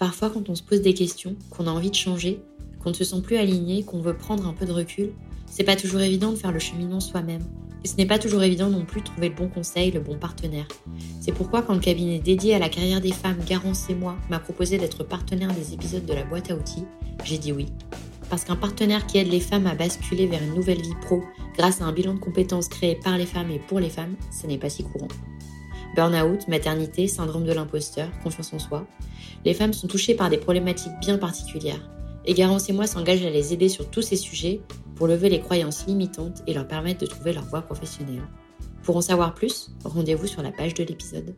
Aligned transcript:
Parfois, 0.00 0.30
quand 0.30 0.48
on 0.48 0.54
se 0.54 0.62
pose 0.62 0.80
des 0.80 0.94
questions, 0.94 1.36
qu'on 1.50 1.66
a 1.66 1.70
envie 1.70 1.90
de 1.90 1.94
changer, 1.94 2.40
qu'on 2.82 2.88
ne 2.88 2.94
se 2.94 3.04
sent 3.04 3.20
plus 3.22 3.36
aligné, 3.36 3.82
qu'on 3.82 4.00
veut 4.00 4.16
prendre 4.16 4.48
un 4.48 4.54
peu 4.54 4.64
de 4.64 4.72
recul, 4.72 5.12
c'est 5.44 5.62
pas 5.62 5.76
toujours 5.76 6.00
évident 6.00 6.30
de 6.30 6.36
faire 6.36 6.52
le 6.52 6.58
cheminement 6.58 7.00
soi-même. 7.00 7.42
Et 7.84 7.88
ce 7.88 7.96
n'est 7.96 8.06
pas 8.06 8.18
toujours 8.18 8.42
évident 8.42 8.70
non 8.70 8.86
plus 8.86 9.02
de 9.02 9.06
trouver 9.06 9.28
le 9.28 9.34
bon 9.34 9.48
conseil, 9.48 9.90
le 9.90 10.00
bon 10.00 10.16
partenaire. 10.16 10.66
C'est 11.20 11.32
pourquoi 11.32 11.60
quand 11.60 11.74
le 11.74 11.80
cabinet 11.80 12.18
dédié 12.18 12.54
à 12.54 12.58
la 12.58 12.70
carrière 12.70 13.02
des 13.02 13.12
femmes, 13.12 13.40
Garance 13.46 13.90
et 13.90 13.94
moi, 13.94 14.16
m'a 14.30 14.38
proposé 14.38 14.78
d'être 14.78 15.04
partenaire 15.04 15.52
des 15.52 15.74
épisodes 15.74 16.06
de 16.06 16.14
la 16.14 16.24
boîte 16.24 16.50
à 16.50 16.54
outils, 16.54 16.84
j'ai 17.22 17.36
dit 17.36 17.52
oui. 17.52 17.66
Parce 18.30 18.44
qu'un 18.44 18.56
partenaire 18.56 19.06
qui 19.06 19.18
aide 19.18 19.28
les 19.28 19.40
femmes 19.40 19.66
à 19.66 19.74
basculer 19.74 20.26
vers 20.26 20.42
une 20.42 20.54
nouvelle 20.54 20.80
vie 20.80 20.96
pro 21.02 21.22
grâce 21.58 21.82
à 21.82 21.84
un 21.84 21.92
bilan 21.92 22.14
de 22.14 22.20
compétences 22.20 22.68
créé 22.68 22.94
par 22.94 23.18
les 23.18 23.26
femmes 23.26 23.50
et 23.50 23.58
pour 23.58 23.80
les 23.80 23.90
femmes, 23.90 24.14
ce 24.30 24.46
n'est 24.46 24.56
pas 24.56 24.70
si 24.70 24.82
courant. 24.82 25.08
Burnout, 25.94 26.46
maternité, 26.48 27.08
syndrome 27.08 27.44
de 27.44 27.52
l'imposteur, 27.52 28.08
confiance 28.22 28.52
en 28.52 28.58
soi, 28.58 28.86
les 29.44 29.54
femmes 29.54 29.72
sont 29.72 29.88
touchées 29.88 30.14
par 30.14 30.30
des 30.30 30.38
problématiques 30.38 30.92
bien 31.00 31.18
particulières. 31.18 31.88
Et 32.24 32.34
Garance 32.34 32.68
et 32.68 32.72
moi 32.72 32.86
s'engagent 32.86 33.24
à 33.24 33.30
les 33.30 33.52
aider 33.52 33.68
sur 33.68 33.90
tous 33.90 34.02
ces 34.02 34.16
sujets 34.16 34.60
pour 34.94 35.06
lever 35.06 35.28
les 35.30 35.40
croyances 35.40 35.86
limitantes 35.86 36.42
et 36.46 36.54
leur 36.54 36.68
permettre 36.68 37.00
de 37.00 37.06
trouver 37.06 37.32
leur 37.32 37.44
voie 37.44 37.62
professionnelle. 37.62 38.22
Pour 38.82 38.96
en 38.96 39.00
savoir 39.00 39.34
plus, 39.34 39.70
rendez-vous 39.84 40.26
sur 40.26 40.42
la 40.42 40.52
page 40.52 40.74
de 40.74 40.84
l'épisode. 40.84 41.34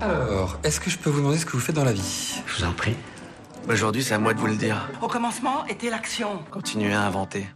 Alors, 0.00 0.58
est-ce 0.62 0.80
que 0.80 0.90
je 0.90 0.98
peux 0.98 1.10
vous 1.10 1.20
demander 1.20 1.38
ce 1.38 1.46
que 1.46 1.52
vous 1.52 1.60
faites 1.60 1.74
dans 1.74 1.84
la 1.84 1.92
vie? 1.92 2.40
Je 2.46 2.58
vous 2.58 2.68
en 2.68 2.72
prie. 2.72 2.94
Aujourd'hui, 3.68 4.02
c'est 4.02 4.14
à 4.14 4.18
moi 4.18 4.34
de 4.34 4.38
vous 4.38 4.46
le 4.46 4.56
dire. 4.56 4.88
Au 5.02 5.08
commencement 5.08 5.66
était 5.66 5.90
l'action. 5.90 6.40
Continuez 6.50 6.92
à 6.92 7.06
inventer. 7.06 7.46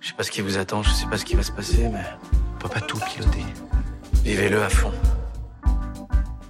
Je 0.00 0.08
sais 0.08 0.14
pas 0.14 0.22
ce 0.24 0.30
qui 0.30 0.40
vous 0.40 0.58
attend, 0.58 0.82
je 0.82 0.90
sais 0.90 1.06
pas 1.06 1.18
ce 1.18 1.24
qui 1.24 1.36
va 1.36 1.42
se 1.42 1.52
passer, 1.52 1.88
mais 1.88 2.04
on 2.56 2.58
peut 2.58 2.68
pas 2.68 2.80
tout 2.80 2.98
piloter. 2.98 3.44
Vivez-le 4.24 4.62
à 4.62 4.68
fond. 4.68 4.92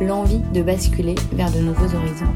l'envie 0.00 0.40
de 0.52 0.62
basculer 0.62 1.14
vers 1.32 1.52
de 1.52 1.58
nouveaux 1.58 1.94
horizons. 1.94 2.34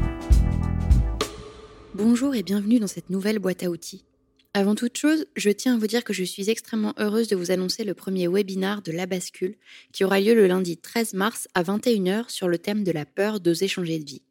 Bonjour 1.93 2.33
et 2.33 2.43
bienvenue 2.43 2.79
dans 2.79 2.87
cette 2.87 3.09
nouvelle 3.09 3.39
boîte 3.39 3.63
à 3.63 3.69
outils. 3.69 4.05
Avant 4.53 4.75
toute 4.75 4.97
chose, 4.97 5.25
je 5.35 5.49
tiens 5.49 5.75
à 5.75 5.77
vous 5.77 5.87
dire 5.87 6.03
que 6.03 6.13
je 6.13 6.23
suis 6.23 6.49
extrêmement 6.49 6.93
heureuse 6.97 7.27
de 7.27 7.35
vous 7.35 7.51
annoncer 7.51 7.83
le 7.83 7.93
premier 7.93 8.27
webinar 8.27 8.81
de 8.81 8.91
La 8.91 9.05
Bascule 9.05 9.55
qui 9.91 10.05
aura 10.05 10.21
lieu 10.21 10.33
le 10.33 10.47
lundi 10.47 10.77
13 10.77 11.13
mars 11.13 11.47
à 11.53 11.63
21h 11.63 12.29
sur 12.29 12.47
le 12.47 12.57
thème 12.57 12.83
de 12.83 12.91
la 12.91 13.05
peur 13.05 13.39
d'oser 13.39 13.67
changer 13.67 13.99
de 13.99 14.05
vie. 14.05 14.23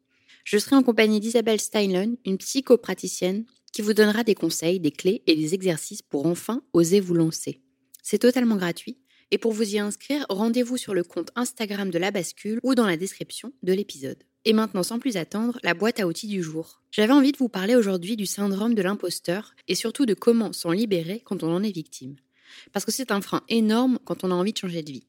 Je 0.43 0.57
serai 0.57 0.75
en 0.75 0.83
compagnie 0.83 1.19
d'Isabelle 1.19 1.61
Steinlen, 1.61 2.17
une 2.25 2.39
psychopraticienne 2.39 3.45
qui 3.71 3.83
vous 3.83 3.93
donnera 3.93 4.23
des 4.23 4.35
conseils, 4.35 4.79
des 4.79 4.91
clés 4.91 5.21
et 5.27 5.35
des 5.35 5.53
exercices 5.53 6.01
pour 6.01 6.25
enfin 6.25 6.63
oser 6.73 6.99
vous 6.99 7.13
lancer. 7.13 7.61
C'est 8.01 8.17
totalement 8.17 8.55
gratuit 8.55 8.97
et 9.31 9.37
pour 9.37 9.51
vous 9.51 9.75
y 9.75 9.79
inscrire, 9.79 10.25
rendez-vous 10.29 10.77
sur 10.77 10.93
le 10.93 11.03
compte 11.03 11.31
Instagram 11.35 11.89
de 11.89 11.97
la 11.97 12.11
bascule 12.11 12.59
ou 12.63 12.75
dans 12.75 12.87
la 12.87 12.97
description 12.97 13.53
de 13.63 13.73
l'épisode. 13.73 14.23
Et 14.45 14.53
maintenant, 14.53 14.83
sans 14.83 14.99
plus 14.99 15.17
attendre, 15.17 15.59
la 15.63 15.73
boîte 15.73 15.99
à 15.99 16.07
outils 16.07 16.27
du 16.27 16.41
jour. 16.41 16.81
J'avais 16.91 17.13
envie 17.13 17.31
de 17.31 17.37
vous 17.37 17.49
parler 17.49 17.75
aujourd'hui 17.75 18.15
du 18.15 18.25
syndrome 18.25 18.73
de 18.73 18.81
l'imposteur 18.81 19.53
et 19.67 19.75
surtout 19.75 20.05
de 20.05 20.13
comment 20.13 20.53
s'en 20.53 20.71
libérer 20.71 21.21
quand 21.23 21.43
on 21.43 21.53
en 21.53 21.63
est 21.63 21.71
victime. 21.71 22.15
Parce 22.71 22.85
que 22.85 22.91
c'est 22.91 23.11
un 23.11 23.21
frein 23.21 23.43
énorme 23.49 23.99
quand 24.05 24.23
on 24.23 24.31
a 24.31 24.35
envie 24.35 24.53
de 24.53 24.57
changer 24.57 24.81
de 24.81 24.91
vie. 24.91 25.05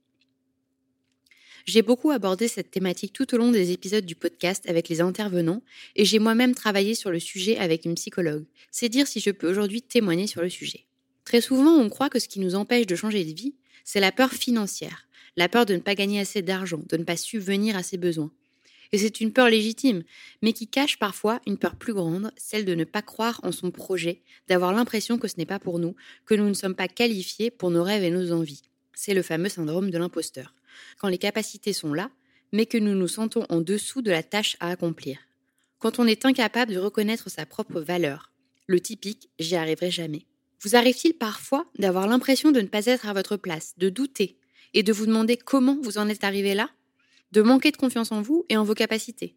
J'ai 1.66 1.82
beaucoup 1.82 2.10
abordé 2.10 2.48
cette 2.48 2.70
thématique 2.70 3.12
tout 3.12 3.34
au 3.34 3.38
long 3.38 3.50
des 3.52 3.70
épisodes 3.70 4.04
du 4.04 4.16
podcast 4.16 4.68
avec 4.68 4.88
les 4.88 5.00
intervenants 5.00 5.62
et 5.94 6.04
j'ai 6.04 6.18
moi-même 6.18 6.54
travaillé 6.54 6.94
sur 6.94 7.10
le 7.10 7.20
sujet 7.20 7.58
avec 7.58 7.84
une 7.84 7.94
psychologue. 7.94 8.46
C'est 8.70 8.88
dire 8.88 9.06
si 9.06 9.20
je 9.20 9.30
peux 9.30 9.48
aujourd'hui 9.48 9.82
témoigner 9.82 10.26
sur 10.26 10.42
le 10.42 10.48
sujet. 10.48 10.86
Très 11.24 11.40
souvent, 11.40 11.76
on 11.76 11.88
croit 11.88 12.10
que 12.10 12.18
ce 12.18 12.28
qui 12.28 12.40
nous 12.40 12.54
empêche 12.54 12.86
de 12.86 12.96
changer 12.96 13.24
de 13.24 13.32
vie, 13.32 13.54
c'est 13.92 13.98
la 13.98 14.12
peur 14.12 14.30
financière, 14.30 15.08
la 15.34 15.48
peur 15.48 15.66
de 15.66 15.74
ne 15.74 15.80
pas 15.80 15.96
gagner 15.96 16.20
assez 16.20 16.42
d'argent, 16.42 16.80
de 16.88 16.96
ne 16.96 17.02
pas 17.02 17.16
subvenir 17.16 17.76
à 17.76 17.82
ses 17.82 17.96
besoins. 17.96 18.30
Et 18.92 18.98
c'est 18.98 19.20
une 19.20 19.32
peur 19.32 19.48
légitime, 19.48 20.04
mais 20.42 20.52
qui 20.52 20.68
cache 20.68 20.96
parfois 20.96 21.40
une 21.44 21.58
peur 21.58 21.74
plus 21.74 21.92
grande, 21.92 22.30
celle 22.36 22.64
de 22.64 22.76
ne 22.76 22.84
pas 22.84 23.02
croire 23.02 23.40
en 23.42 23.50
son 23.50 23.72
projet, 23.72 24.20
d'avoir 24.46 24.72
l'impression 24.72 25.18
que 25.18 25.26
ce 25.26 25.38
n'est 25.38 25.44
pas 25.44 25.58
pour 25.58 25.80
nous, 25.80 25.96
que 26.24 26.36
nous 26.36 26.48
ne 26.48 26.54
sommes 26.54 26.76
pas 26.76 26.86
qualifiés 26.86 27.50
pour 27.50 27.72
nos 27.72 27.82
rêves 27.82 28.04
et 28.04 28.12
nos 28.12 28.30
envies. 28.30 28.62
C'est 28.94 29.12
le 29.12 29.22
fameux 29.22 29.48
syndrome 29.48 29.90
de 29.90 29.98
l'imposteur. 29.98 30.54
Quand 31.00 31.08
les 31.08 31.18
capacités 31.18 31.72
sont 31.72 31.92
là, 31.92 32.12
mais 32.52 32.66
que 32.66 32.78
nous 32.78 32.94
nous 32.94 33.08
sentons 33.08 33.44
en 33.48 33.60
dessous 33.60 34.02
de 34.02 34.12
la 34.12 34.22
tâche 34.22 34.56
à 34.60 34.70
accomplir. 34.70 35.18
Quand 35.80 35.98
on 35.98 36.06
est 36.06 36.26
incapable 36.26 36.74
de 36.74 36.78
reconnaître 36.78 37.28
sa 37.28 37.44
propre 37.44 37.80
valeur. 37.80 38.30
Le 38.68 38.78
typique 38.78 39.30
j'y 39.40 39.56
arriverai 39.56 39.90
jamais. 39.90 40.26
Vous 40.62 40.76
arrive-t-il 40.76 41.14
parfois 41.14 41.64
d'avoir 41.78 42.06
l'impression 42.06 42.52
de 42.52 42.60
ne 42.60 42.66
pas 42.66 42.86
être 42.86 43.08
à 43.08 43.14
votre 43.14 43.36
place, 43.36 43.74
de 43.78 43.88
douter 43.88 44.36
et 44.74 44.82
de 44.82 44.92
vous 44.92 45.06
demander 45.06 45.36
comment 45.36 45.78
vous 45.80 45.96
en 45.96 46.08
êtes 46.08 46.24
arrivé 46.24 46.52
là? 46.54 46.68
De 47.32 47.40
manquer 47.40 47.70
de 47.70 47.78
confiance 47.78 48.12
en 48.12 48.20
vous 48.20 48.44
et 48.48 48.56
en 48.56 48.64
vos 48.64 48.74
capacités? 48.74 49.36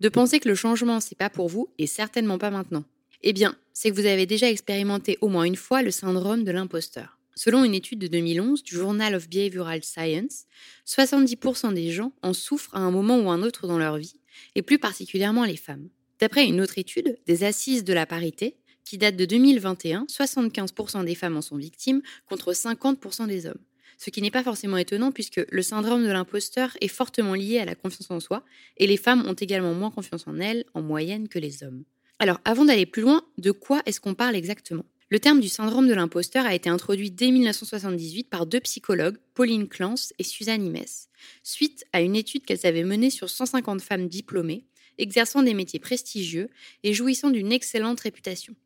De 0.00 0.08
penser 0.08 0.38
que 0.38 0.48
le 0.48 0.54
changement 0.54 1.00
c'est 1.00 1.18
pas 1.18 1.30
pour 1.30 1.48
vous 1.48 1.68
et 1.78 1.86
certainement 1.86 2.38
pas 2.38 2.50
maintenant? 2.50 2.84
Eh 3.22 3.32
bien, 3.32 3.56
c'est 3.72 3.90
que 3.90 3.94
vous 3.94 4.06
avez 4.06 4.26
déjà 4.26 4.48
expérimenté 4.48 5.18
au 5.22 5.28
moins 5.28 5.44
une 5.44 5.56
fois 5.56 5.82
le 5.82 5.90
syndrome 5.90 6.44
de 6.44 6.52
l'imposteur. 6.52 7.18
Selon 7.34 7.64
une 7.64 7.74
étude 7.74 7.98
de 7.98 8.06
2011 8.06 8.62
du 8.62 8.76
Journal 8.76 9.14
of 9.14 9.28
Behavioral 9.28 9.82
Science, 9.82 10.44
70% 10.86 11.74
des 11.74 11.90
gens 11.90 12.12
en 12.22 12.32
souffrent 12.32 12.76
à 12.76 12.78
un 12.78 12.92
moment 12.92 13.18
ou 13.18 13.30
un 13.30 13.42
autre 13.42 13.66
dans 13.66 13.78
leur 13.78 13.96
vie, 13.96 14.20
et 14.54 14.62
plus 14.62 14.78
particulièrement 14.78 15.44
les 15.44 15.56
femmes. 15.56 15.88
D'après 16.20 16.46
une 16.46 16.60
autre 16.60 16.78
étude, 16.78 17.18
des 17.26 17.42
assises 17.42 17.82
de 17.82 17.92
la 17.92 18.06
parité, 18.06 18.56
qui 18.84 18.98
date 18.98 19.16
de 19.16 19.24
2021, 19.24 20.06
75% 20.10 21.04
des 21.04 21.14
femmes 21.14 21.36
en 21.36 21.42
sont 21.42 21.56
victimes 21.56 22.02
contre 22.26 22.52
50% 22.52 23.26
des 23.26 23.46
hommes. 23.46 23.60
Ce 23.98 24.10
qui 24.10 24.20
n'est 24.22 24.30
pas 24.30 24.42
forcément 24.42 24.76
étonnant 24.76 25.12
puisque 25.12 25.40
le 25.48 25.62
syndrome 25.62 26.04
de 26.04 26.10
l'imposteur 26.10 26.76
est 26.80 26.88
fortement 26.88 27.34
lié 27.34 27.58
à 27.58 27.64
la 27.64 27.74
confiance 27.74 28.10
en 28.10 28.20
soi 28.20 28.44
et 28.76 28.86
les 28.86 28.96
femmes 28.96 29.24
ont 29.26 29.34
également 29.34 29.74
moins 29.74 29.90
confiance 29.90 30.26
en 30.26 30.38
elles 30.38 30.64
en 30.74 30.82
moyenne 30.82 31.28
que 31.28 31.38
les 31.38 31.62
hommes. 31.62 31.84
Alors 32.18 32.40
avant 32.44 32.64
d'aller 32.64 32.86
plus 32.86 33.02
loin, 33.02 33.22
de 33.38 33.50
quoi 33.50 33.82
est-ce 33.86 34.00
qu'on 34.00 34.14
parle 34.14 34.36
exactement? 34.36 34.84
Le 35.10 35.20
terme 35.20 35.40
du 35.40 35.48
syndrome 35.48 35.86
de 35.86 35.94
l'imposteur 35.94 36.44
a 36.46 36.54
été 36.54 36.68
introduit 36.70 37.10
dès 37.10 37.30
1978 37.30 38.28
par 38.28 38.46
deux 38.46 38.60
psychologues, 38.60 39.18
Pauline 39.34 39.68
Clance 39.68 40.12
et 40.18 40.24
Suzanne 40.24 40.64
Imes, 40.64 41.06
suite 41.42 41.84
à 41.92 42.00
une 42.00 42.16
étude 42.16 42.44
qu'elles 42.44 42.66
avaient 42.66 42.84
menée 42.84 43.10
sur 43.10 43.28
150 43.28 43.80
femmes 43.80 44.08
diplômées, 44.08 44.64
exerçant 44.98 45.42
des 45.42 45.54
métiers 45.54 45.78
prestigieux 45.78 46.48
et 46.82 46.94
jouissant 46.94 47.30
d'une 47.30 47.52
excellente 47.52 48.00
réputation. 48.00 48.56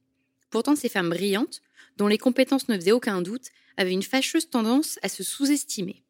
Pourtant, 0.51 0.77
ces 0.77 0.89
femmes 0.89 1.11
brillantes, 1.11 1.61
dont 1.97 2.07
les 2.09 2.19
compétences 2.19 2.69
ne 2.69 2.77
faisaient 2.77 2.93
aucun 2.93 3.23
doute, 3.23 3.49
avaient 3.77 3.93
une 3.93 4.03
fâcheuse 4.03 4.51
tendance 4.51 4.99
à 5.03 5.09
se 5.09 5.23
sous-estimer. 5.23 6.03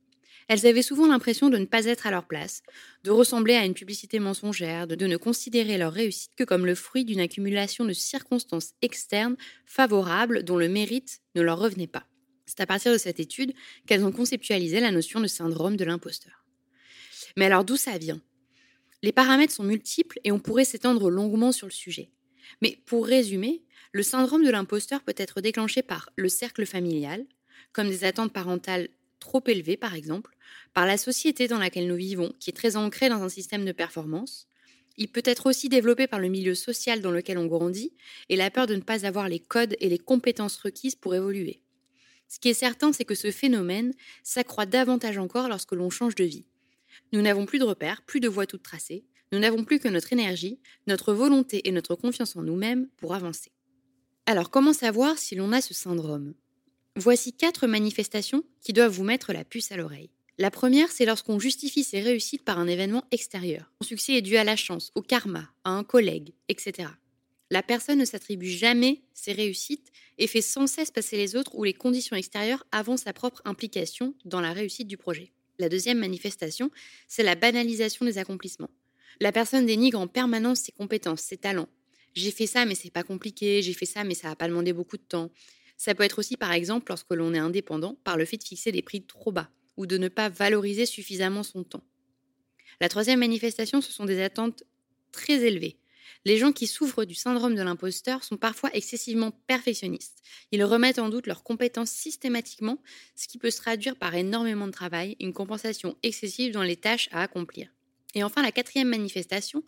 Elles 0.49 0.66
avaient 0.66 0.82
souvent 0.82 1.06
l'impression 1.06 1.50
de 1.50 1.59
ne 1.59 1.66
pas 1.66 1.84
être 1.84 2.06
à 2.06 2.10
leur 2.10 2.26
place, 2.26 2.62
de 3.04 3.10
ressembler 3.10 3.54
à 3.54 3.66
une 3.66 3.75
publicité 3.75 4.19
mensongère, 4.19 4.87
de, 4.87 5.06
ne 5.06 5.16
considérer 5.19 5.76
leur 5.76 5.93
réussite 5.93 6.32
que 6.37 6.44
comme 6.44 6.65
le 6.65 6.75
fruit 6.75 7.04
d'une 7.04 7.21
accumulation 7.21 7.84
de 7.84 7.93
circonstances 7.93 8.72
externes 8.81 9.37
favorables 9.66 10.44
dont 10.44 10.56
le 10.56 10.69
mérite 10.69 11.20
ne 11.34 11.43
leur 11.43 11.59
revenait 11.59 11.87
pas. 11.87 12.06
C'est 12.47 12.60
à 12.60 12.66
partir 12.66 12.93
de 12.93 12.99
cette 12.99 13.20
étude 13.20 13.53
qu'elles 13.87 14.05
ont 14.05 14.12
conceptualisé 14.12 14.81
la 14.81 14.91
notion 14.91 15.20
de 15.20 15.26
syndrome 15.26 15.76
de 15.76 15.84
l'imposteur. 15.84 16.47
Mais 17.37 17.44
alors 17.44 17.65
d'où 17.65 17.76
ça 17.76 17.99
vient? 17.99 18.22
Les 19.03 19.12
paramètres 19.12 19.53
sont 19.53 19.65
multiples 19.65 20.19
et 20.25 20.32
on 20.32 20.41
pourrait 20.41 20.65
s'étendre 20.65 21.10
longuement 21.10 21.53
sur 21.53 21.66
le 21.66 21.72
sujet. 21.72 22.10
Mais 22.62 22.78
pour 22.87 23.06
résumer, 23.06 23.62
le 23.93 24.02
syndrome 24.02 24.44
de 24.44 24.50
l'imposteur 24.50 25.02
peut 25.02 25.14
être 25.17 25.40
déclenché 25.40 25.82
par 25.82 26.11
le 26.17 26.29
cercle 26.29 26.67
familial, 26.67 27.25
comme 27.73 27.88
des 27.88 28.05
attentes 28.05 28.32
parentales 28.32 28.88
trop 29.19 29.43
élevées 29.46 29.76
par 29.76 29.94
exemple, 29.94 30.37
par 30.75 30.87
la 30.87 30.96
société 30.96 31.49
dans 31.49 31.58
laquelle 31.58 31.88
nous 31.88 31.96
vivons, 31.96 32.32
qui 32.38 32.50
est 32.50 32.55
très 32.55 32.76
ancrée 32.76 33.08
dans 33.08 33.23
un 33.23 33.29
système 33.29 33.64
de 33.64 33.73
performance. 33.73 34.46
Il 34.96 35.08
peut 35.08 35.23
être 35.25 35.46
aussi 35.46 35.69
développé 35.69 36.06
par 36.06 36.19
le 36.19 36.29
milieu 36.29 36.55
social 36.55 37.00
dans 37.00 37.11
lequel 37.11 37.38
on 37.38 37.46
grandit 37.46 37.93
et 38.29 38.37
la 38.37 38.50
peur 38.50 38.67
de 38.67 38.75
ne 38.75 38.81
pas 38.81 39.06
avoir 39.06 39.29
les 39.29 39.38
codes 39.38 39.76
et 39.81 39.88
les 39.88 39.99
compétences 39.99 40.56
requises 40.56 40.96
pour 40.96 41.14
évoluer. 41.14 41.62
Ce 42.29 42.38
qui 42.38 42.49
est 42.49 42.55
certain, 42.55 42.93
c'est 42.93 43.05
que 43.05 43.14
ce 43.14 43.31
phénomène 43.31 43.94
s'accroît 44.23 44.67
davantage 44.67 45.19
encore 45.19 45.49
lorsque 45.49 45.73
l'on 45.73 45.88
change 45.88 46.14
de 46.14 46.25
vie. 46.25 46.44
Nous 47.12 47.23
n'avons 47.23 47.46
plus 47.46 47.58
de 47.58 47.64
repères, 47.64 48.02
plus 48.02 48.20
de 48.20 48.29
voies 48.29 48.46
toutes 48.46 48.62
tracées, 48.62 49.05
nous 49.32 49.38
n'avons 49.38 49.64
plus 49.64 49.79
que 49.79 49.88
notre 49.88 50.12
énergie, 50.12 50.58
notre 50.87 51.12
volonté 51.12 51.67
et 51.69 51.73
notre 51.73 51.94
confiance 51.94 52.37
en 52.37 52.43
nous-mêmes 52.43 52.88
pour 52.96 53.14
avancer. 53.14 53.52
Alors, 54.30 54.50
comment 54.50 54.75
savoir 54.75 55.16
si 55.16 55.36
l'on 55.36 55.52
a 55.52 55.62
ce 55.62 55.72
syndrome? 55.72 56.34
Voici 56.96 57.32
quatre 57.32 57.66
manifestations 57.66 58.44
qui 58.60 58.75
doivent 58.75 58.92
vous 58.92 59.02
mettre 59.02 59.32
la 59.32 59.42
puce 59.42 59.72
à 59.72 59.78
l'oreille. 59.78 60.10
La 60.36 60.50
première, 60.50 60.92
c'est 60.92 61.06
lorsqu'on 61.06 61.38
justifie 61.38 61.82
ses 61.82 62.02
réussites 62.02 62.44
par 62.44 62.58
un 62.58 62.66
événement 62.66 63.04
extérieur. 63.10 63.72
Son 63.80 63.88
succès 63.88 64.12
est 64.16 64.20
dû 64.20 64.36
à 64.36 64.44
la 64.44 64.54
chance, 64.54 64.92
au 64.94 65.00
karma, 65.00 65.48
à 65.64 65.70
un 65.70 65.82
collègue, 65.82 66.34
etc. 66.50 66.90
La 67.50 67.62
personne 67.62 68.00
ne 68.00 68.04
s'attribue 68.04 68.50
jamais 68.50 69.00
ses 69.14 69.32
réussites 69.32 69.90
et 70.19 70.26
fait 70.26 70.42
sans 70.42 70.66
cesse 70.66 70.90
passer 70.90 71.16
les 71.16 71.34
autres 71.34 71.54
ou 71.54 71.64
les 71.64 71.72
conditions 71.72 72.14
extérieures 72.14 72.66
avant 72.70 72.98
sa 72.98 73.14
propre 73.14 73.40
implication 73.46 74.12
dans 74.26 74.42
la 74.42 74.52
réussite 74.52 74.88
du 74.88 74.98
projet. 74.98 75.32
La 75.58 75.70
deuxième 75.70 76.00
manifestation, 76.00 76.70
c'est 77.06 77.22
la 77.22 77.34
banalisation 77.34 78.04
des 78.04 78.19
accomplissements. 78.19 78.69
La 79.20 79.32
personne 79.32 79.64
dénigre 79.64 79.98
en 79.98 80.06
permanence 80.06 80.60
ses 80.60 80.72
compétences, 80.72 81.22
ses 81.22 81.38
talents. 81.38 81.70
J'ai 82.14 82.31
fait 82.31 82.46
ça, 82.46 82.64
mais 82.64 82.75
c'est 82.75 82.90
pas 82.90 83.02
compliqué. 83.02 83.62
J'ai 83.62 83.75
fait 83.75 83.87
ça, 83.87 84.05
mais 84.05 84.14
ça 84.14 84.28
va 84.28 84.37
pas 84.37 84.49
demandé 84.49 84.72
beaucoup 84.72 84.96
de 84.96 85.02
temps. 85.02 85.31
Ça 85.76 85.94
peut 85.94 86.02
être 86.02 86.19
aussi, 86.19 86.37
par 86.37 86.52
exemple, 86.52 86.87
lorsque 86.88 87.12
l'on 87.12 87.34
est 87.34 87.38
indépendant, 87.38 87.96
par 88.05 88.16
le 88.16 88.25
fait 88.25 88.37
de 88.37 88.44
fixer 88.44 88.72
des 88.72 88.82
prix 88.82 89.02
trop 89.02 89.32
bas 89.32 89.50
ou 89.76 89.87
de 89.87 89.96
ne 89.96 90.08
pas 90.08 90.28
valoriser 90.28 90.87
suffisamment 90.87 91.44
son 91.44 91.62
temps. 91.62 91.84
La 92.81 92.88
troisième 92.88 93.20
manifestation, 93.20 93.81
ce 93.81 93.93
sont 93.93 94.05
des 94.05 94.20
attentes 94.20 94.64
très 95.12 95.44
élevées. 95.44 95.78
Les 96.25 96.37
gens 96.37 96.52
qui 96.52 96.66
souffrent 96.66 97.05
du 97.05 97.14
syndrome 97.14 97.55
de 97.55 97.62
l'imposteur 97.62 98.25
sont 98.25 98.37
parfois 98.37 98.70
excessivement 98.75 99.31
perfectionnistes. 99.46 100.22
Ils 100.52 100.64
remettent 100.64 100.99
en 100.99 101.08
doute 101.08 101.26
leurs 101.26 101.43
compétences 101.43 101.90
systématiquement, 101.90 102.82
ce 103.14 103.28
qui 103.28 103.38
peut 103.38 103.50
se 103.50 103.58
traduire 103.58 103.96
par 103.96 104.14
énormément 104.14 104.66
de 104.66 104.72
travail, 104.72 105.16
une 105.20 105.32
compensation 105.32 105.96
excessive 106.02 106.52
dans 106.52 106.62
les 106.62 106.76
tâches 106.76 107.08
à 107.12 107.22
accomplir. 107.22 107.69
Et 108.14 108.22
enfin, 108.22 108.43
la 108.43 108.52
quatrième 108.52 108.88
manifestation, 108.88 109.62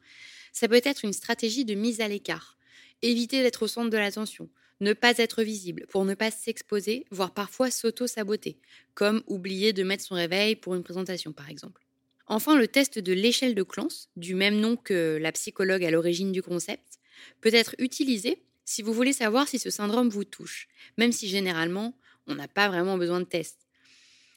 ça 0.53 0.69
peut 0.69 0.81
être 0.85 1.05
une 1.05 1.13
stratégie 1.13 1.65
de 1.65 1.75
mise 1.75 2.01
à 2.01 2.09
l'écart. 2.09 2.59
Éviter 3.03 3.43
d'être 3.43 3.63
au 3.63 3.69
centre 3.69 3.91
de 3.91 3.97
l'attention, 3.97 4.49
ne 4.81 4.93
pas 4.93 5.17
être 5.19 5.43
visible, 5.43 5.87
pour 5.89 6.05
ne 6.05 6.15
pas 6.15 6.31
s'exposer, 6.31 7.05
voire 7.11 7.33
parfois 7.33 7.71
s'auto-saboter, 7.71 8.59
comme 8.95 9.23
oublier 9.27 9.73
de 9.73 9.83
mettre 9.83 10.05
son 10.05 10.15
réveil 10.15 10.57
pour 10.57 10.75
une 10.75 10.83
présentation 10.83 11.33
par 11.33 11.49
exemple. 11.49 11.87
Enfin, 12.27 12.57
le 12.57 12.69
test 12.69 12.99
de 12.99 13.13
l'échelle 13.13 13.55
de 13.55 13.63
Clance, 13.63 14.09
du 14.17 14.35
même 14.35 14.61
nom 14.61 14.77
que 14.77 15.19
la 15.21 15.33
psychologue 15.33 15.85
à 15.85 15.91
l'origine 15.91 16.31
du 16.31 16.43
concept, 16.43 17.01
peut 17.41 17.53
être 17.53 17.75
utilisé 17.79 18.43
si 18.65 18.83
vous 18.83 18.93
voulez 18.93 19.13
savoir 19.13 19.49
si 19.49 19.59
ce 19.59 19.69
syndrome 19.69 20.09
vous 20.09 20.25
touche, 20.25 20.69
même 20.97 21.11
si 21.11 21.29
généralement, 21.29 21.93
on 22.29 22.37
n'a 22.37 22.47
pas 22.47 22.69
vraiment 22.69 22.97
besoin 22.97 23.19
de 23.19 23.25
test. 23.25 23.67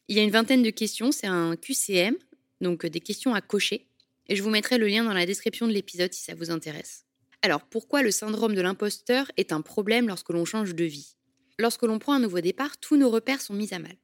Il 0.08 0.18
y 0.18 0.20
a 0.20 0.24
une 0.24 0.32
vingtaine 0.32 0.64
de 0.64 0.72
questions, 0.72 1.12
c'est 1.12 1.28
un 1.28 1.56
QCM, 1.56 2.16
donc 2.60 2.86
des 2.86 3.00
questions 3.00 3.36
à 3.36 3.42
cocher, 3.42 3.86
et 4.28 4.36
je 4.36 4.44
vous 4.44 4.50
mettrai 4.50 4.78
le 4.78 4.88
lien 4.88 5.04
dans 5.04 5.14
la 5.14 5.26
description 5.26 5.68
de 5.68 5.74
l'épisode 5.74 6.14
si 6.14 6.24
ça 6.24 6.36
vous 6.36 6.52
intéresse. 6.52 7.06
Alors, 7.42 7.64
pourquoi 7.64 8.04
le 8.04 8.12
syndrome 8.12 8.56
de 8.56 8.62
l'imposteur 8.62 9.30
est 9.36 9.52
un 9.52 9.62
problème 9.62 10.08
lorsque 10.08 10.30
l'on 10.30 10.46
change 10.46 10.76
de 10.76 10.86
vie? 10.86 11.16
Lorsque 11.60 11.84
l'on 11.84 12.00
prend 12.00 12.14
un 12.14 12.20
nouveau 12.20 12.40
départ, 12.40 12.78
tous 12.78 12.98
nos 12.98 13.10
repères 13.10 13.42
sont 13.42 13.54
mis 13.54 13.74
à 13.74 13.80
mal. 13.80 13.98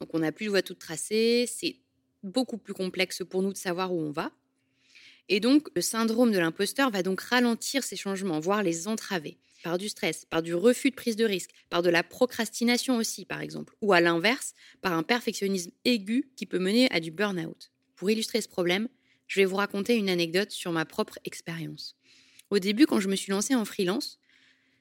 Donc 0.00 0.10
on 0.12 0.18
n'a 0.18 0.32
plus 0.32 0.46
de 0.46 0.50
voie 0.50 0.62
toute 0.62 0.78
tracée, 0.78 1.48
c'est 1.48 1.76
beaucoup 2.22 2.58
plus 2.58 2.74
complexe 2.74 3.22
pour 3.28 3.42
nous 3.42 3.52
de 3.52 3.58
savoir 3.58 3.92
où 3.92 4.00
on 4.00 4.10
va. 4.10 4.32
Et 5.28 5.40
donc, 5.40 5.68
le 5.74 5.82
syndrome 5.82 6.32
de 6.32 6.38
l'imposteur 6.38 6.90
va 6.90 7.02
donc 7.02 7.20
ralentir 7.20 7.84
ces 7.84 7.96
changements, 7.96 8.40
voire 8.40 8.62
les 8.62 8.88
entraver, 8.88 9.38
par 9.62 9.76
du 9.76 9.88
stress, 9.88 10.24
par 10.24 10.42
du 10.42 10.54
refus 10.54 10.90
de 10.90 10.96
prise 10.96 11.16
de 11.16 11.24
risque, 11.24 11.50
par 11.68 11.82
de 11.82 11.90
la 11.90 12.02
procrastination 12.02 12.96
aussi, 12.96 13.24
par 13.24 13.40
exemple, 13.40 13.74
ou 13.82 13.92
à 13.92 14.00
l'inverse, 14.00 14.54
par 14.80 14.94
un 14.94 15.02
perfectionnisme 15.02 15.70
aigu 15.84 16.30
qui 16.36 16.46
peut 16.46 16.58
mener 16.58 16.90
à 16.90 17.00
du 17.00 17.10
burn-out. 17.10 17.70
Pour 17.94 18.10
illustrer 18.10 18.40
ce 18.40 18.48
problème, 18.48 18.88
je 19.28 19.40
vais 19.40 19.46
vous 19.46 19.56
raconter 19.56 19.94
une 19.94 20.10
anecdote 20.10 20.50
sur 20.50 20.72
ma 20.72 20.84
propre 20.84 21.18
expérience. 21.24 21.96
Au 22.50 22.58
début, 22.58 22.86
quand 22.86 22.98
je 22.98 23.08
me 23.08 23.16
suis 23.16 23.30
lancée 23.30 23.54
en 23.54 23.64
freelance, 23.64 24.18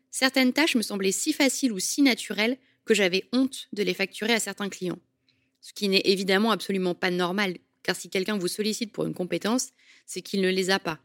certaines 0.10 0.54
tâches 0.54 0.76
me 0.76 0.82
semblaient 0.82 1.12
si 1.12 1.34
faciles 1.34 1.72
ou 1.72 1.80
si 1.80 2.02
naturelles 2.02 2.58
que 2.86 2.96
j'avais 2.96 3.30
honte 3.34 3.68
de 3.74 3.84
les 3.84 3.94
facturer 3.94 4.34
à 4.34 4.40
certains 4.40 4.70
clients 4.70 5.00
ce 5.68 5.74
qui 5.74 5.90
n'est 5.90 6.02
évidemment 6.06 6.52
absolument 6.52 6.96
pas 6.96 7.12
normal, 7.12 7.58
car 7.84 7.96
si 7.96 8.10
quelqu'un 8.10 8.38
vous 8.38 8.48
sollicite 8.48 8.94
pour 8.94 9.06
une 9.06 9.14
compétence, 9.14 9.72
c'est 10.06 10.22
qu'il 10.22 10.40
ne 10.40 10.50
les 10.50 10.70
a 10.70 10.80
pas. 10.80 11.00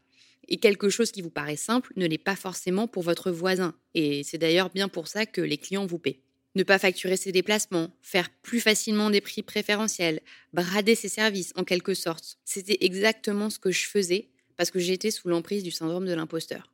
Et 0.47 0.57
quelque 0.57 0.89
chose 0.89 1.11
qui 1.11 1.21
vous 1.21 1.29
paraît 1.29 1.57
simple 1.57 1.91
ne 1.97 2.05
l'est 2.05 2.17
pas 2.17 2.37
forcément 2.37 2.87
pour 2.87 3.03
votre 3.03 3.29
voisin, 3.29 3.75
et 3.93 4.23
c'est 4.23 4.37
d'ailleurs 4.37 4.69
bien 4.69 4.87
pour 4.87 5.09
ça 5.09 5.25
que 5.25 5.41
les 5.41 5.57
clients 5.57 5.85
vous 5.85 5.99
paient. 5.99 6.21
Ne 6.55 6.63
pas 6.63 6.77
facturer 6.77 7.17
ses 7.17 7.31
déplacements, 7.31 7.89
faire 8.01 8.29
plus 8.41 8.59
facilement 8.59 9.09
des 9.09 9.21
prix 9.21 9.41
préférentiels, 9.41 10.21
brader 10.53 10.95
ses 10.95 11.09
services 11.09 11.51
en 11.55 11.63
quelque 11.63 11.93
sorte, 11.93 12.37
c'était 12.45 12.77
exactement 12.81 13.49
ce 13.49 13.59
que 13.59 13.71
je 13.71 13.87
faisais 13.87 14.29
parce 14.55 14.69
que 14.69 14.79
j'étais 14.79 15.11
sous 15.11 15.29
l'emprise 15.29 15.63
du 15.63 15.71
syndrome 15.71 16.05
de 16.05 16.13
l'imposteur. 16.13 16.71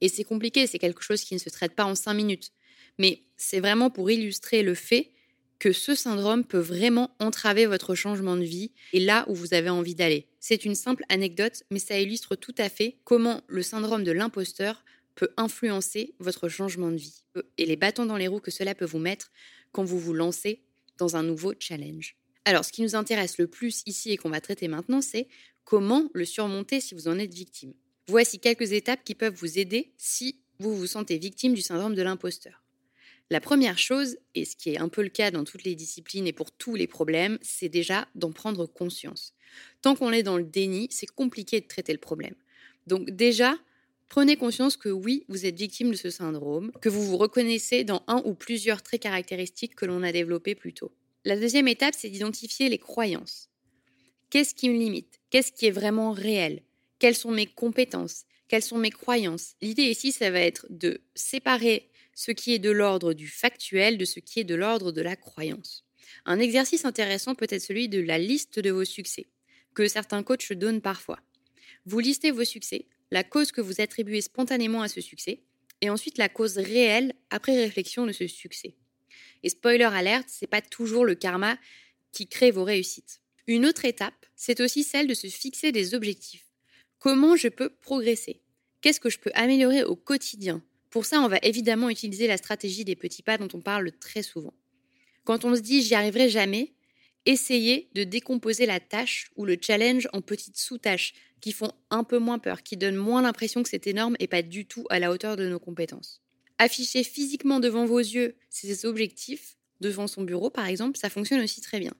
Et 0.00 0.08
c'est 0.08 0.24
compliqué, 0.24 0.66
c'est 0.66 0.78
quelque 0.78 1.02
chose 1.02 1.22
qui 1.22 1.34
ne 1.34 1.38
se 1.38 1.50
traite 1.50 1.74
pas 1.74 1.84
en 1.84 1.94
cinq 1.94 2.14
minutes, 2.14 2.52
mais 2.98 3.24
c'est 3.36 3.60
vraiment 3.60 3.90
pour 3.90 4.10
illustrer 4.10 4.62
le 4.62 4.74
fait 4.74 5.10
que 5.58 5.72
ce 5.72 5.94
syndrome 5.94 6.44
peut 6.44 6.58
vraiment 6.58 7.14
entraver 7.18 7.66
votre 7.66 7.94
changement 7.94 8.36
de 8.36 8.44
vie 8.44 8.72
et 8.92 9.00
là 9.00 9.24
où 9.28 9.34
vous 9.34 9.54
avez 9.54 9.70
envie 9.70 9.94
d'aller. 9.96 10.28
C'est 10.38 10.64
une 10.64 10.76
simple 10.76 11.04
anecdote, 11.08 11.64
mais 11.70 11.80
ça 11.80 11.98
illustre 11.98 12.36
tout 12.36 12.54
à 12.58 12.68
fait 12.68 12.96
comment 13.04 13.42
le 13.48 13.62
syndrome 13.62 14.04
de 14.04 14.12
l'imposteur 14.12 14.84
peut 15.18 15.30
influencer 15.36 16.14
votre 16.20 16.48
changement 16.48 16.92
de 16.92 16.96
vie 16.96 17.24
et 17.56 17.66
les 17.66 17.74
bâtons 17.74 18.06
dans 18.06 18.16
les 18.16 18.28
roues 18.28 18.38
que 18.38 18.52
cela 18.52 18.76
peut 18.76 18.84
vous 18.84 19.00
mettre 19.00 19.32
quand 19.72 19.82
vous 19.82 19.98
vous 19.98 20.14
lancez 20.14 20.62
dans 20.96 21.16
un 21.16 21.24
nouveau 21.24 21.54
challenge. 21.58 22.16
Alors, 22.44 22.64
ce 22.64 22.70
qui 22.70 22.82
nous 22.82 22.94
intéresse 22.94 23.36
le 23.38 23.48
plus 23.48 23.82
ici 23.84 24.12
et 24.12 24.16
qu'on 24.16 24.30
va 24.30 24.40
traiter 24.40 24.68
maintenant, 24.68 25.00
c'est 25.00 25.26
comment 25.64 26.08
le 26.14 26.24
surmonter 26.24 26.80
si 26.80 26.94
vous 26.94 27.08
en 27.08 27.18
êtes 27.18 27.34
victime. 27.34 27.74
Voici 28.06 28.38
quelques 28.38 28.70
étapes 28.70 29.02
qui 29.02 29.16
peuvent 29.16 29.34
vous 29.34 29.58
aider 29.58 29.92
si 29.98 30.40
vous 30.60 30.76
vous 30.76 30.86
sentez 30.86 31.18
victime 31.18 31.52
du 31.52 31.62
syndrome 31.62 31.96
de 31.96 32.02
l'imposteur. 32.02 32.62
La 33.28 33.40
première 33.40 33.76
chose, 33.76 34.18
et 34.36 34.44
ce 34.44 34.54
qui 34.54 34.70
est 34.70 34.78
un 34.78 34.88
peu 34.88 35.02
le 35.02 35.08
cas 35.08 35.32
dans 35.32 35.42
toutes 35.42 35.64
les 35.64 35.74
disciplines 35.74 36.28
et 36.28 36.32
pour 36.32 36.52
tous 36.52 36.76
les 36.76 36.86
problèmes, 36.86 37.38
c'est 37.42 37.68
déjà 37.68 38.06
d'en 38.14 38.30
prendre 38.30 38.66
conscience. 38.66 39.34
Tant 39.82 39.96
qu'on 39.96 40.12
est 40.12 40.22
dans 40.22 40.38
le 40.38 40.44
déni, 40.44 40.86
c'est 40.92 41.10
compliqué 41.10 41.60
de 41.60 41.66
traiter 41.66 41.92
le 41.92 41.98
problème. 41.98 42.36
Donc 42.86 43.10
déjà, 43.10 43.58
prenez 44.08 44.36
conscience 44.36 44.76
que 44.76 44.88
oui, 44.88 45.24
vous 45.28 45.46
êtes 45.46 45.56
victime 45.56 45.90
de 45.90 45.96
ce 45.96 46.10
syndrome, 46.10 46.72
que 46.80 46.88
vous 46.88 47.04
vous 47.04 47.16
reconnaissez 47.16 47.84
dans 47.84 48.02
un 48.06 48.22
ou 48.24 48.34
plusieurs 48.34 48.82
traits 48.82 49.02
caractéristiques 49.02 49.74
que 49.74 49.86
l'on 49.86 50.02
a 50.02 50.12
développés 50.12 50.54
plus 50.54 50.72
tôt. 50.72 50.92
La 51.24 51.38
deuxième 51.38 51.68
étape, 51.68 51.94
c'est 51.96 52.10
d'identifier 52.10 52.68
les 52.68 52.78
croyances. 52.78 53.48
Qu'est-ce 54.30 54.54
qui 54.54 54.68
me 54.68 54.78
limite? 54.78 55.20
Qu'est-ce 55.30 55.52
qui 55.52 55.66
est 55.66 55.70
vraiment 55.70 56.12
réel? 56.12 56.62
Quelles 56.98 57.16
sont 57.16 57.30
mes 57.30 57.46
compétences? 57.46 58.24
Quelles 58.48 58.62
sont 58.62 58.78
mes 58.78 58.90
croyances? 58.90 59.54
L'idée 59.60 59.84
ici, 59.84 60.12
ça 60.12 60.30
va 60.30 60.40
être 60.40 60.66
de 60.70 61.00
séparer 61.14 61.90
ce 62.14 62.32
qui 62.32 62.52
est 62.52 62.58
de 62.58 62.70
l'ordre 62.70 63.12
du 63.12 63.28
factuel 63.28 63.98
de 63.98 64.04
ce 64.04 64.20
qui 64.20 64.40
est 64.40 64.44
de 64.44 64.54
l'ordre 64.54 64.90
de 64.90 65.02
la 65.02 65.16
croyance. 65.16 65.84
Un 66.24 66.40
exercice 66.40 66.84
intéressant 66.84 67.34
peut 67.34 67.46
être 67.48 67.62
celui 67.62 67.88
de 67.88 68.00
la 68.00 68.18
liste 68.18 68.58
de 68.58 68.70
vos 68.70 68.84
succès, 68.84 69.26
que 69.74 69.86
certains 69.86 70.22
coachs 70.22 70.52
donnent 70.52 70.80
parfois. 70.80 71.20
Vous 71.86 72.00
listez 72.00 72.30
vos 72.30 72.44
succès, 72.44 72.86
la 73.10 73.24
cause 73.24 73.52
que 73.52 73.60
vous 73.60 73.80
attribuez 73.80 74.20
spontanément 74.20 74.82
à 74.82 74.88
ce 74.88 75.00
succès, 75.00 75.42
et 75.80 75.90
ensuite 75.90 76.18
la 76.18 76.28
cause 76.28 76.58
réelle 76.58 77.14
après 77.30 77.56
réflexion 77.56 78.06
de 78.06 78.12
ce 78.12 78.26
succès. 78.26 78.74
Et 79.42 79.48
spoiler 79.48 79.84
alerte, 79.84 80.28
c'est 80.28 80.46
pas 80.46 80.60
toujours 80.60 81.04
le 81.04 81.14
karma 81.14 81.58
qui 82.12 82.26
crée 82.26 82.50
vos 82.50 82.64
réussites. 82.64 83.20
Une 83.46 83.64
autre 83.64 83.84
étape, 83.84 84.26
c'est 84.36 84.60
aussi 84.60 84.82
celle 84.82 85.06
de 85.06 85.14
se 85.14 85.28
fixer 85.28 85.72
des 85.72 85.94
objectifs. 85.94 86.46
Comment 86.98 87.36
je 87.36 87.48
peux 87.48 87.70
progresser? 87.70 88.42
Qu'est-ce 88.80 89.00
que 89.00 89.10
je 89.10 89.18
peux 89.18 89.30
améliorer 89.34 89.84
au 89.84 89.96
quotidien? 89.96 90.62
Pour 90.90 91.04
ça, 91.04 91.20
on 91.20 91.28
va 91.28 91.38
évidemment 91.42 91.90
utiliser 91.90 92.26
la 92.26 92.36
stratégie 92.36 92.84
des 92.84 92.96
petits 92.96 93.22
pas 93.22 93.38
dont 93.38 93.48
on 93.52 93.60
parle 93.60 93.92
très 93.92 94.22
souvent. 94.22 94.54
Quand 95.24 95.44
on 95.44 95.54
se 95.54 95.60
dit 95.60 95.82
j'y 95.82 95.94
arriverai 95.94 96.28
jamais, 96.28 96.72
essayez 97.26 97.88
de 97.94 98.04
décomposer 98.04 98.66
la 98.66 98.80
tâche 98.80 99.30
ou 99.36 99.44
le 99.44 99.56
challenge 99.60 100.08
en 100.12 100.20
petites 100.20 100.56
sous-tâches 100.56 101.14
qui 101.40 101.52
font 101.52 101.72
un 101.90 102.04
peu 102.04 102.18
moins 102.18 102.38
peur, 102.38 102.62
qui 102.62 102.76
donnent 102.76 102.96
moins 102.96 103.22
l'impression 103.22 103.62
que 103.62 103.68
c'est 103.68 103.86
énorme 103.86 104.16
et 104.18 104.26
pas 104.26 104.42
du 104.42 104.66
tout 104.66 104.84
à 104.90 104.98
la 104.98 105.10
hauteur 105.10 105.36
de 105.36 105.48
nos 105.48 105.58
compétences. 105.58 106.20
Afficher 106.58 107.04
physiquement 107.04 107.60
devant 107.60 107.84
vos 107.84 108.00
yeux 108.00 108.34
ces 108.50 108.84
objectifs, 108.84 109.56
devant 109.80 110.06
son 110.06 110.22
bureau 110.22 110.50
par 110.50 110.66
exemple, 110.66 110.98
ça 110.98 111.10
fonctionne 111.10 111.40
aussi 111.40 111.60
très 111.60 111.78
bien. 111.78 111.94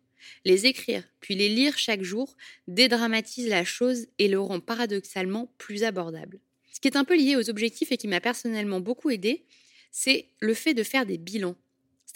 Les 0.44 0.66
écrire, 0.66 1.04
puis 1.20 1.36
les 1.36 1.48
lire 1.48 1.78
chaque 1.78 2.02
jour, 2.02 2.36
dédramatise 2.66 3.48
la 3.48 3.64
chose 3.64 4.06
et 4.18 4.28
le 4.28 4.40
rend 4.40 4.60
paradoxalement 4.60 5.52
plus 5.58 5.84
abordable. 5.84 6.40
Ce 6.72 6.80
qui 6.80 6.88
est 6.88 6.96
un 6.96 7.04
peu 7.04 7.16
lié 7.16 7.36
aux 7.36 7.50
objectifs 7.50 7.92
et 7.92 7.96
qui 7.96 8.08
m'a 8.08 8.20
personnellement 8.20 8.80
beaucoup 8.80 9.10
aidé, 9.10 9.44
c'est 9.90 10.28
le 10.40 10.54
fait 10.54 10.74
de 10.74 10.82
faire 10.82 11.06
des 11.06 11.18
bilans. 11.18 11.56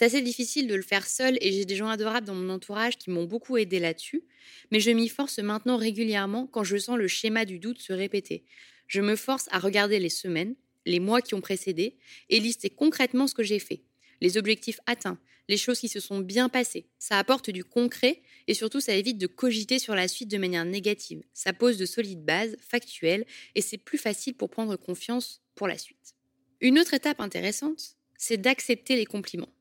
C'est 0.03 0.17
assez 0.17 0.21
difficile 0.21 0.67
de 0.67 0.75
le 0.75 0.81
faire 0.81 1.07
seul 1.07 1.37
et 1.39 1.53
j'ai 1.53 1.63
des 1.63 1.77
gens 1.77 1.87
adorables 1.87 2.27
dans 2.27 2.35
mon 2.35 2.49
entourage 2.49 2.97
qui 2.97 3.09
m'ont 3.09 3.23
beaucoup 3.23 3.55
aidé 3.55 3.79
là-dessus, 3.79 4.25
mais 4.69 4.81
je 4.81 4.91
m'y 4.91 5.07
force 5.07 5.39
maintenant 5.39 5.77
régulièrement 5.77 6.45
quand 6.45 6.65
je 6.65 6.75
sens 6.75 6.97
le 6.97 7.07
schéma 7.07 7.45
du 7.45 7.57
doute 7.57 7.81
se 7.81 7.93
répéter. 7.93 8.43
Je 8.87 8.99
me 8.99 9.15
force 9.15 9.47
à 9.49 9.59
regarder 9.59 9.99
les 9.99 10.09
semaines, 10.09 10.55
les 10.85 10.99
mois 10.99 11.21
qui 11.21 11.35
ont 11.35 11.39
précédé 11.39 11.95
et 12.27 12.41
lister 12.41 12.69
concrètement 12.69 13.27
ce 13.27 13.33
que 13.33 13.43
j'ai 13.43 13.59
fait, 13.59 13.83
les 14.19 14.35
objectifs 14.35 14.81
atteints, 14.87 15.17
les 15.47 15.55
choses 15.55 15.79
qui 15.79 15.87
se 15.87 16.01
sont 16.01 16.19
bien 16.19 16.49
passées. 16.49 16.85
Ça 16.99 17.17
apporte 17.17 17.49
du 17.49 17.63
concret 17.63 18.23
et 18.47 18.53
surtout 18.53 18.81
ça 18.81 18.93
évite 18.95 19.17
de 19.17 19.27
cogiter 19.27 19.79
sur 19.79 19.95
la 19.95 20.09
suite 20.09 20.29
de 20.29 20.37
manière 20.37 20.65
négative. 20.65 21.23
Ça 21.33 21.53
pose 21.53 21.77
de 21.77 21.85
solides 21.85 22.25
bases 22.25 22.57
factuelles 22.59 23.25
et 23.55 23.61
c'est 23.61 23.77
plus 23.77 23.97
facile 23.97 24.33
pour 24.33 24.49
prendre 24.49 24.75
confiance 24.75 25.41
pour 25.55 25.69
la 25.69 25.77
suite. 25.77 26.15
Une 26.59 26.77
autre 26.77 26.93
étape 26.93 27.21
intéressante, 27.21 27.95
c'est 28.17 28.35
d'accepter 28.35 28.97
les 28.97 29.05
compliments. 29.05 29.53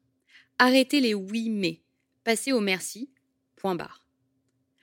Arrêter 0.58 1.00
les 1.00 1.14
oui 1.14 1.50
mais, 1.50 1.80
passer 2.24 2.52
au 2.52 2.60
merci, 2.60 3.10
point 3.56 3.74
barre. 3.74 4.06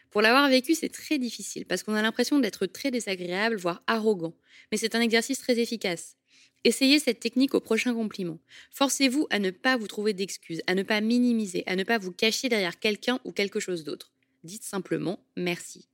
Pour 0.09 0.21
l'avoir 0.21 0.49
vécu, 0.49 0.73
c'est 0.73 0.89
très 0.89 1.19
difficile 1.19 1.65
parce 1.65 1.83
qu'on 1.83 1.93
a 1.93 2.01
l'impression 2.01 2.39
d'être 2.39 2.65
très 2.65 2.91
désagréable, 2.91 3.57
voire 3.57 3.83
arrogant. 3.87 4.33
Mais 4.71 4.77
c'est 4.77 4.95
un 4.95 5.01
exercice 5.01 5.39
très 5.39 5.59
efficace. 5.59 6.15
Essayez 6.63 6.99
cette 6.99 7.19
technique 7.19 7.53
au 7.53 7.61
prochain 7.61 7.93
compliment. 7.93 8.39
Forcez-vous 8.71 9.27
à 9.29 9.39
ne 9.39 9.49
pas 9.51 9.77
vous 9.77 9.87
trouver 9.87 10.13
d'excuses, 10.13 10.61
à 10.67 10.75
ne 10.75 10.83
pas 10.83 10.99
minimiser, 10.99 11.63
à 11.67 11.75
ne 11.75 11.83
pas 11.83 11.97
vous 11.97 12.11
cacher 12.11 12.49
derrière 12.49 12.79
quelqu'un 12.79 13.19
ou 13.23 13.31
quelque 13.31 13.59
chose 13.59 13.83
d'autre. 13.83 14.11
Dites 14.43 14.63
simplement 14.63 15.23
merci. 15.37 15.87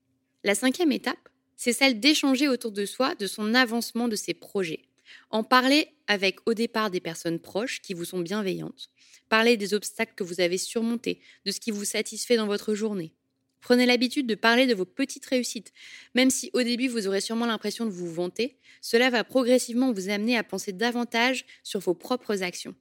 La 0.44 0.56
cinquième 0.56 0.92
étape, 0.92 1.30
c'est 1.56 1.74
celle 1.74 2.00
d'échanger 2.00 2.48
autour 2.48 2.72
de 2.72 2.86
soi 2.86 3.16
de 3.16 3.28
son 3.28 3.54
avancement 3.54 4.08
de 4.08 4.16
ses 4.16 4.34
projets. 4.34 4.86
En 5.30 5.44
parler 5.44 5.90
avec 6.08 6.40
au 6.46 6.54
départ 6.54 6.92
des 6.92 7.00
personnes 7.00 7.40
proches 7.40 7.82
qui 7.82 7.94
vous 7.94 8.06
sont 8.06 8.20
bienveillantes. 8.20 8.90
Parlez 9.30 9.58
des 9.58 9.74
obstacles 9.74 10.14
que 10.16 10.24
vous 10.24 10.42
avez 10.42 10.58
surmontés, 10.58 11.20
de 11.46 11.52
ce 11.52 11.60
qui 11.60 11.72
vous 11.72 11.86
satisfait 11.86 12.38
dans 12.38 12.48
votre 12.48 12.76
journée. 12.76 13.14
Prenez 13.62 13.88
l'habitude 13.88 14.28
de 14.28 14.36
parler 14.36 14.68
de 14.68 14.76
vos 14.76 14.86
petites 14.86 15.26
réussites. 15.26 15.74
Même 16.14 16.30
si 16.30 16.52
au 16.54 16.62
début 16.62 16.88
vous 16.88 17.08
aurez 17.08 17.20
sûrement 17.20 17.48
l'impression 17.48 17.86
de 17.86 17.90
vous 17.90 18.14
vanter, 18.14 18.60
cela 18.80 19.10
va 19.10 19.24
progressivement 19.24 19.92
vous 19.92 20.10
amener 20.10 20.38
à 20.38 20.44
penser 20.44 20.72
davantage 20.72 21.46
sur 21.64 21.80
vos 21.80 21.96
propres 21.96 22.44
actions. 22.44 22.76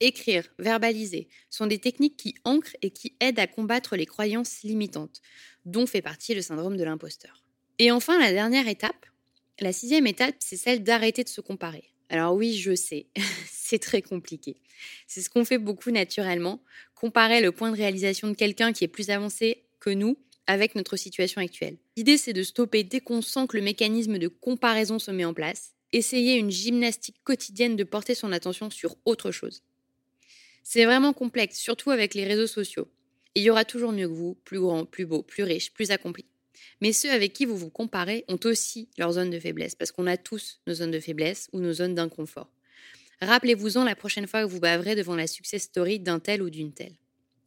Écrire, 0.00 0.46
verbaliser 0.58 1.28
sont 1.48 1.66
des 1.66 1.78
techniques 1.78 2.18
qui 2.18 2.34
ancrent 2.44 2.76
et 2.82 2.90
qui 2.90 3.16
aident 3.20 3.38
à 3.40 3.46
combattre 3.46 3.96
les 3.96 4.04
croyances 4.04 4.62
limitantes, 4.62 5.22
dont 5.64 5.86
fait 5.86 6.02
partie 6.02 6.34
le 6.34 6.42
syndrome 6.42 6.76
de 6.76 6.84
l'imposteur. 6.84 7.42
Et 7.78 7.90
enfin, 7.90 8.18
la 8.18 8.32
dernière 8.32 8.68
étape, 8.68 9.06
la 9.60 9.72
sixième 9.72 10.06
étape, 10.06 10.36
c'est 10.38 10.56
celle 10.56 10.82
d'arrêter 10.82 11.24
de 11.24 11.28
se 11.28 11.40
comparer. 11.40 11.84
Alors 12.10 12.34
oui, 12.34 12.56
je 12.56 12.74
sais, 12.74 13.06
c'est 13.50 13.78
très 13.78 14.02
compliqué. 14.02 14.56
C'est 15.06 15.20
ce 15.20 15.30
qu'on 15.30 15.44
fait 15.44 15.58
beaucoup 15.58 15.90
naturellement, 15.90 16.62
comparer 16.94 17.40
le 17.40 17.52
point 17.52 17.70
de 17.70 17.76
réalisation 17.76 18.28
de 18.28 18.34
quelqu'un 18.34 18.72
qui 18.72 18.84
est 18.84 18.88
plus 18.88 19.10
avancé 19.10 19.64
que 19.80 19.90
nous 19.90 20.16
avec 20.46 20.74
notre 20.74 20.96
situation 20.96 21.42
actuelle. 21.42 21.76
L'idée, 21.96 22.16
c'est 22.16 22.32
de 22.32 22.42
stopper 22.42 22.82
dès 22.82 23.00
qu'on 23.00 23.20
sent 23.20 23.46
que 23.48 23.56
le 23.56 23.62
mécanisme 23.62 24.18
de 24.18 24.28
comparaison 24.28 24.98
se 24.98 25.10
met 25.10 25.24
en 25.24 25.34
place, 25.34 25.74
essayer 25.92 26.36
une 26.36 26.50
gymnastique 26.50 27.22
quotidienne 27.22 27.76
de 27.76 27.84
porter 27.84 28.14
son 28.14 28.32
attention 28.32 28.70
sur 28.70 28.96
autre 29.04 29.30
chose. 29.30 29.62
C'est 30.62 30.84
vraiment 30.84 31.12
complexe, 31.12 31.58
surtout 31.58 31.90
avec 31.90 32.14
les 32.14 32.24
réseaux 32.24 32.46
sociaux. 32.46 32.88
il 33.34 33.42
y 33.42 33.50
aura 33.50 33.64
toujours 33.64 33.92
mieux 33.92 34.08
que 34.08 34.12
vous, 34.12 34.34
plus 34.44 34.58
grand, 34.58 34.84
plus 34.84 35.06
beau, 35.06 35.22
plus 35.22 35.44
riche, 35.44 35.72
plus 35.72 35.90
accompli. 35.90 36.24
Mais 36.80 36.92
ceux 36.92 37.10
avec 37.10 37.32
qui 37.32 37.44
vous 37.44 37.56
vous 37.56 37.70
comparez 37.70 38.24
ont 38.28 38.38
aussi 38.44 38.88
leurs 38.98 39.12
zones 39.12 39.30
de 39.30 39.38
faiblesse, 39.40 39.74
parce 39.74 39.92
qu'on 39.92 40.06
a 40.06 40.16
tous 40.16 40.60
nos 40.66 40.74
zones 40.74 40.90
de 40.90 41.00
faiblesse 41.00 41.48
ou 41.52 41.60
nos 41.60 41.72
zones 41.72 41.94
d'inconfort. 41.94 42.50
Rappelez-vous-en 43.20 43.84
la 43.84 43.96
prochaine 43.96 44.26
fois 44.26 44.42
que 44.42 44.48
vous 44.48 44.60
baverez 44.60 44.94
devant 44.94 45.16
la 45.16 45.26
success 45.26 45.62
story 45.62 45.98
d'un 45.98 46.20
tel 46.20 46.42
ou 46.42 46.50
d'une 46.50 46.72
telle. 46.72 46.94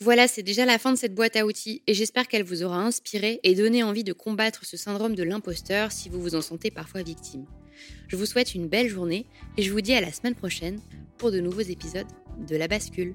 Voilà, 0.01 0.27
c'est 0.27 0.43
déjà 0.43 0.65
la 0.65 0.79
fin 0.79 0.91
de 0.91 0.97
cette 0.97 1.13
boîte 1.13 1.35
à 1.35 1.45
outils 1.45 1.83
et 1.85 1.93
j'espère 1.93 2.27
qu'elle 2.27 2.43
vous 2.43 2.63
aura 2.63 2.79
inspiré 2.79 3.39
et 3.43 3.53
donné 3.53 3.83
envie 3.83 4.03
de 4.03 4.13
combattre 4.13 4.65
ce 4.65 4.75
syndrome 4.75 5.13
de 5.13 5.21
l'imposteur 5.21 5.91
si 5.91 6.09
vous 6.09 6.19
vous 6.19 6.33
en 6.33 6.41
sentez 6.41 6.71
parfois 6.71 7.03
victime. 7.03 7.45
Je 8.07 8.15
vous 8.15 8.25
souhaite 8.25 8.55
une 8.55 8.67
belle 8.67 8.89
journée 8.89 9.27
et 9.57 9.61
je 9.61 9.71
vous 9.71 9.81
dis 9.81 9.93
à 9.93 10.01
la 10.01 10.11
semaine 10.11 10.35
prochaine 10.35 10.81
pour 11.17 11.31
de 11.31 11.39
nouveaux 11.39 11.61
épisodes 11.61 12.07
de 12.47 12.55
La 12.55 12.67
Bascule. 12.67 13.13